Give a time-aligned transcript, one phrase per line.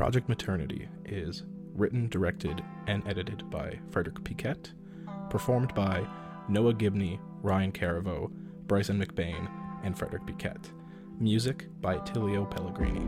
[0.00, 1.42] Project Maternity is
[1.74, 4.72] written, directed, and edited by Frederick Piquette,
[5.28, 6.06] performed by
[6.48, 8.30] Noah Gibney, Ryan Caraveau,
[8.66, 9.46] Bryson McBain,
[9.84, 10.70] and Frederick Piquette.
[11.18, 13.04] Music by Tilio Pellegrini.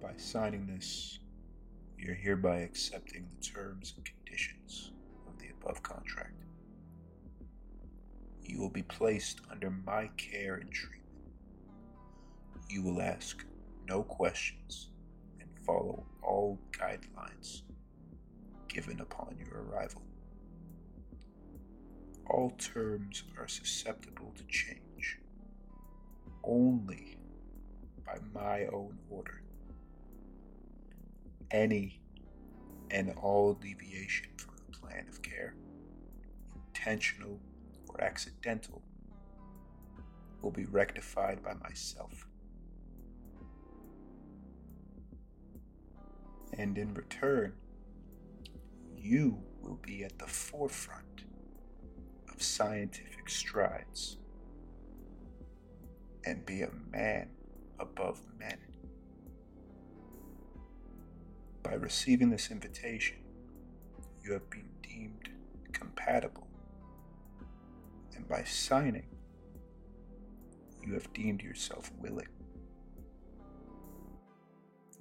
[0.00, 1.18] By signing this,
[1.98, 4.92] you're hereby accepting the terms and conditions
[5.26, 6.37] of the above contract.
[8.58, 11.04] You will be placed under my care and treatment.
[12.68, 13.44] You will ask
[13.86, 14.90] no questions
[15.38, 17.62] and follow all guidelines
[18.66, 20.02] given upon your arrival.
[22.28, 25.20] All terms are susceptible to change
[26.42, 27.16] only
[28.04, 29.40] by my own order.
[31.52, 32.00] Any
[32.90, 35.54] and all deviation from the plan of care,
[36.56, 37.38] intentional
[38.00, 38.82] accidental,
[40.42, 42.26] will be rectified by myself.
[46.56, 47.52] And in return,
[48.96, 51.24] you will be at the forefront
[52.32, 54.16] of scientific strides
[56.24, 57.30] and be a man
[57.78, 58.58] above men.
[61.62, 63.18] By receiving this invitation,
[64.22, 65.28] you have been deemed
[65.72, 66.47] compatible,
[68.28, 69.06] by signing,
[70.86, 72.28] you have deemed yourself willing.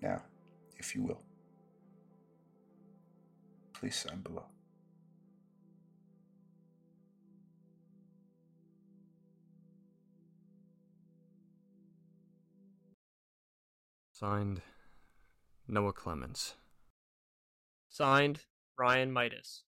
[0.01, 0.21] Now,
[0.77, 1.21] if you will,
[3.73, 4.45] please sign below.
[14.13, 14.61] Signed,
[15.67, 16.55] Noah Clements.
[17.89, 18.45] Signed,
[18.77, 19.63] Ryan Midas.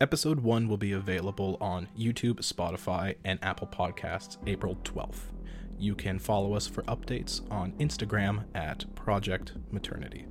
[0.00, 5.32] Episode 1 will be available on YouTube, Spotify, and Apple Podcasts April 12th.
[5.76, 10.24] You can follow us for updates on Instagram at Project Maternity.